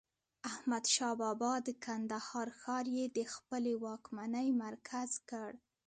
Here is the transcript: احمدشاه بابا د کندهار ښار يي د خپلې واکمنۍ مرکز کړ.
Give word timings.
احمدشاه 0.51 1.13
بابا 1.21 1.51
د 1.67 1.69
کندهار 1.85 2.47
ښار 2.59 2.85
يي 2.97 3.05
د 3.17 3.19
خپلې 3.33 3.73
واکمنۍ 3.85 4.47
مرکز 4.63 5.11
کړ. 5.29 5.51